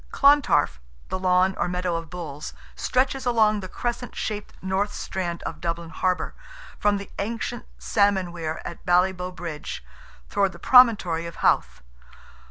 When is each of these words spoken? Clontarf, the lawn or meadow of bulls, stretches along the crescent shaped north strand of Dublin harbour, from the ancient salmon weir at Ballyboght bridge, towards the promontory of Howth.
Clontarf, 0.09 0.81
the 1.09 1.19
lawn 1.19 1.53
or 1.59 1.67
meadow 1.67 1.95
of 1.95 2.09
bulls, 2.09 2.55
stretches 2.75 3.27
along 3.27 3.59
the 3.59 3.67
crescent 3.67 4.15
shaped 4.15 4.51
north 4.59 4.91
strand 4.91 5.43
of 5.43 5.61
Dublin 5.61 5.91
harbour, 5.91 6.33
from 6.79 6.97
the 6.97 7.11
ancient 7.19 7.67
salmon 7.77 8.31
weir 8.31 8.63
at 8.65 8.83
Ballyboght 8.83 9.35
bridge, 9.35 9.85
towards 10.27 10.53
the 10.53 10.57
promontory 10.57 11.27
of 11.27 11.35
Howth. 11.45 11.83